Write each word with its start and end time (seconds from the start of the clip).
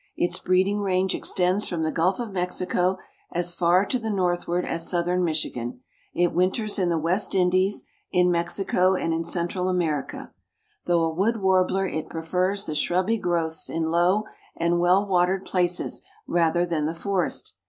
Its 0.17 0.39
breeding 0.39 0.79
range 0.79 1.13
extends 1.13 1.67
from 1.67 1.83
the 1.83 1.91
Gulf 1.91 2.19
of 2.19 2.31
Mexico 2.31 2.97
as 3.33 3.53
far 3.53 3.85
to 3.85 3.99
the 3.99 4.09
northward 4.09 4.65
as 4.65 4.89
southern 4.89 5.23
Michigan. 5.23 5.81
It 6.15 6.33
winters 6.33 6.79
in 6.79 6.89
the 6.89 6.97
West 6.97 7.35
Indies, 7.35 7.83
in 8.11 8.31
Mexico, 8.31 8.95
and 8.95 9.13
in 9.13 9.23
Central 9.23 9.69
America. 9.69 10.33
Though 10.87 11.03
a 11.03 11.13
wood 11.13 11.37
warbler 11.37 11.85
it 11.85 12.09
prefers 12.09 12.65
the 12.65 12.73
shrubby 12.73 13.19
growths 13.19 13.69
in 13.69 13.91
low 13.91 14.23
and 14.57 14.79
well 14.79 15.05
watered 15.05 15.45
places 15.45 16.01
rather 16.25 16.65
than 16.65 16.87
the 16.87 16.95
forest. 16.95 17.53